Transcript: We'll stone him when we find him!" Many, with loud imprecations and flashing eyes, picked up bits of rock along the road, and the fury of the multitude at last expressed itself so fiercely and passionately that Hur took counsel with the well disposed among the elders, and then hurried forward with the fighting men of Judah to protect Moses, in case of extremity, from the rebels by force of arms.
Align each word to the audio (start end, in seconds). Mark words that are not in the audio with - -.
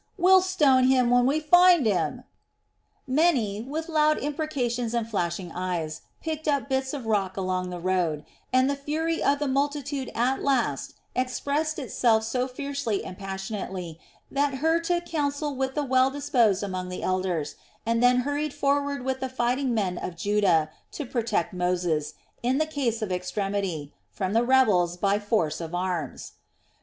We'll 0.17 0.41
stone 0.41 0.85
him 0.85 1.11
when 1.11 1.27
we 1.27 1.39
find 1.39 1.85
him!" 1.85 2.23
Many, 3.05 3.61
with 3.61 3.87
loud 3.87 4.17
imprecations 4.17 4.95
and 4.95 5.07
flashing 5.07 5.51
eyes, 5.51 6.01
picked 6.23 6.47
up 6.47 6.67
bits 6.67 6.91
of 6.95 7.05
rock 7.05 7.37
along 7.37 7.69
the 7.69 7.79
road, 7.79 8.25
and 8.51 8.67
the 8.67 8.75
fury 8.75 9.21
of 9.21 9.37
the 9.37 9.47
multitude 9.47 10.09
at 10.15 10.41
last 10.41 10.95
expressed 11.15 11.77
itself 11.77 12.23
so 12.23 12.47
fiercely 12.47 13.05
and 13.05 13.15
passionately 13.19 13.99
that 14.31 14.55
Hur 14.55 14.79
took 14.79 15.05
counsel 15.05 15.55
with 15.55 15.75
the 15.75 15.83
well 15.85 16.09
disposed 16.09 16.63
among 16.63 16.89
the 16.89 17.03
elders, 17.03 17.55
and 17.85 18.01
then 18.01 18.21
hurried 18.21 18.55
forward 18.55 19.05
with 19.05 19.19
the 19.19 19.29
fighting 19.29 19.71
men 19.71 19.99
of 19.99 20.17
Judah 20.17 20.71
to 20.93 21.05
protect 21.05 21.53
Moses, 21.53 22.15
in 22.41 22.57
case 22.57 23.03
of 23.03 23.11
extremity, 23.11 23.93
from 24.09 24.33
the 24.33 24.43
rebels 24.43 24.97
by 24.97 25.19
force 25.19 25.61
of 25.61 25.75
arms. 25.75 26.31